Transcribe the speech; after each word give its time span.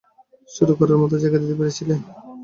শুরু 0.51 0.73
করার 0.79 0.97
মত 1.01 1.11
জায়গা 1.21 1.37
দিতে 1.41 1.55
পেরেছিলেন। 1.59 1.99